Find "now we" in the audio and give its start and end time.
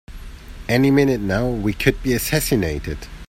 1.21-1.73